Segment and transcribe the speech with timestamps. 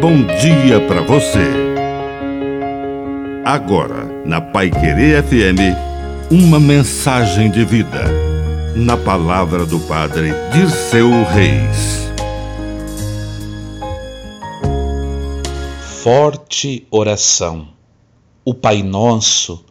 [0.00, 1.44] bom dia para você.
[3.44, 5.76] Agora, na Pai Querer FM,
[6.30, 8.04] uma mensagem de vida.
[8.74, 12.10] Na palavra do Padre Dirceu Reis.
[16.02, 17.68] Forte oração.
[18.42, 19.62] O Pai Nosso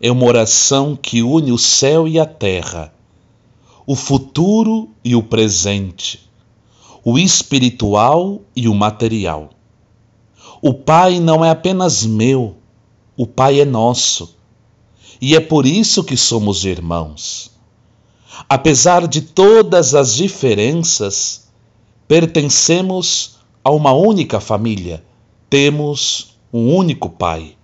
[0.00, 2.94] é uma oração que une o céu e a terra,
[3.84, 6.30] o futuro e o presente
[7.04, 9.50] o espiritual e o material.
[10.64, 12.54] O Pai não é apenas meu,
[13.16, 14.36] o Pai é nosso.
[15.20, 17.50] E é por isso que somos irmãos.
[18.48, 21.48] Apesar de todas as diferenças,
[22.06, 25.04] pertencemos a uma única família,
[25.50, 27.56] temos um único Pai.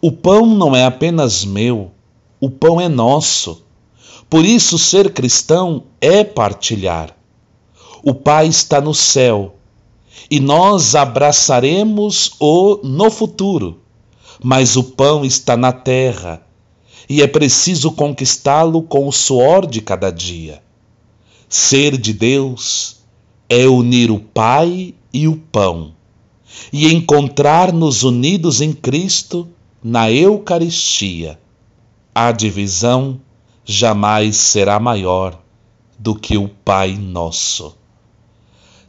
[0.00, 1.92] O pão não é apenas meu,
[2.40, 3.62] o pão é nosso.
[4.28, 7.16] Por isso, ser cristão é partilhar.
[8.02, 9.54] O Pai está no céu
[10.30, 13.80] e nós abraçaremos-o no futuro,
[14.42, 16.44] mas o pão está na terra
[17.08, 20.62] e é preciso conquistá-lo com o suor de cada dia.
[21.48, 22.96] Ser de Deus
[23.48, 25.92] é unir o Pai e o pão
[26.72, 29.48] e encontrar-nos unidos em Cristo
[29.82, 31.38] na Eucaristia.
[32.14, 33.20] A divisão
[33.64, 35.38] jamais será maior
[35.98, 37.76] do que o Pai Nosso.